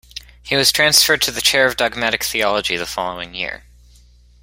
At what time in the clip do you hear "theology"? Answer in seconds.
2.23-2.75